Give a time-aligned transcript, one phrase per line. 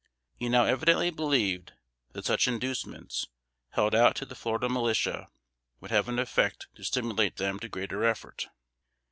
[0.35, 1.73] He now evidently believed
[2.13, 3.27] that such inducements,
[3.73, 5.27] held out to the Florida militia,
[5.79, 8.47] would have an effect to stimulate them to greater effort.